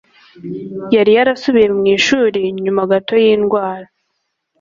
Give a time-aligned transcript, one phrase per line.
[0.95, 3.85] yari yarasubiye mu ishuri nyuma gato y'indwara